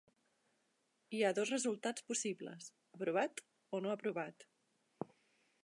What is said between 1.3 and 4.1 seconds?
dos resultats possibles: aprovat o no